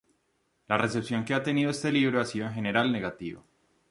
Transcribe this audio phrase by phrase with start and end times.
[0.67, 3.43] La recepción que ha tenido este libro ha sido en general negativa.